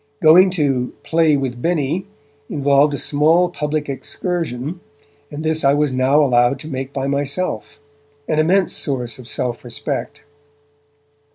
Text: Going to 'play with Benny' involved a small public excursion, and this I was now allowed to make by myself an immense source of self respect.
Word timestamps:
Going 0.19 0.49
to 0.57 0.95
'play 1.03 1.37
with 1.37 1.61
Benny' 1.61 2.07
involved 2.49 2.95
a 2.95 2.97
small 2.97 3.49
public 3.49 3.87
excursion, 3.87 4.79
and 5.29 5.43
this 5.45 5.63
I 5.63 5.75
was 5.75 5.93
now 5.93 6.23
allowed 6.23 6.57
to 6.61 6.67
make 6.67 6.91
by 6.91 7.05
myself 7.05 7.79
an 8.27 8.39
immense 8.39 8.73
source 8.73 9.19
of 9.19 9.27
self 9.27 9.63
respect. 9.63 10.23